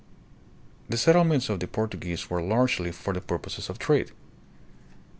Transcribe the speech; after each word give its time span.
The 0.89 0.97
settlements 0.97 1.47
of 1.47 1.59
the 1.59 1.67
Portuguese 1.67 2.27
were 2.27 2.41
largely 2.41 2.91
for 2.91 3.13
the 3.13 3.21
purposes 3.21 3.69
of 3.69 3.77
trade. 3.77 4.11